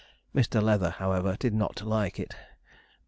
[0.35, 0.59] Mr.
[0.63, 2.33] Leather, however, did not like it.